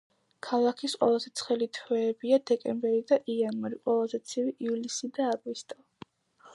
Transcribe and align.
ქალაქის 0.45 0.95
ყველაზე 1.01 1.31
ცხელი 1.41 1.67
თვეებია 1.79 2.39
დეკემბერი 2.51 3.05
და 3.13 3.21
იანვარი, 3.35 3.81
ყველაზე 3.85 4.23
ცივი 4.33 4.57
ივლისი 4.71 5.15
და 5.21 5.33
აგვისტო. 5.37 5.83